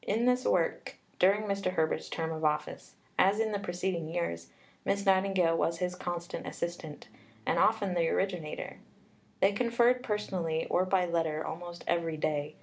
In 0.00 0.24
this 0.24 0.46
work, 0.46 0.96
during 1.18 1.42
Mr. 1.42 1.72
Herbert's 1.74 2.08
term 2.08 2.32
of 2.32 2.42
office, 2.42 2.94
as 3.18 3.38
in 3.38 3.52
the 3.52 3.58
preceding 3.58 4.08
years, 4.08 4.48
Miss 4.86 5.04
Nightingale 5.04 5.58
was 5.58 5.76
his 5.76 5.94
constant 5.94 6.46
assistant, 6.46 7.08
and 7.44 7.58
often 7.58 7.92
the 7.92 8.08
originator. 8.08 8.78
They 9.40 9.52
conferred 9.52 10.02
personally 10.02 10.66
or 10.70 10.86
by 10.86 11.04
letter 11.04 11.44
almost 11.46 11.84
every 11.86 12.16
day. 12.16 12.56